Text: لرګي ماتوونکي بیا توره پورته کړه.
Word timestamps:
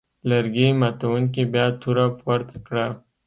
لرګي 0.29 0.67
ماتوونکي 0.79 1.43
بیا 1.53 1.65
توره 1.81 2.05
پورته 2.21 2.57
کړه. 2.67 2.85